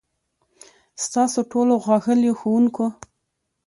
[1.03, 2.85] ستاسو ټولو، ښاغليو ښوونکو،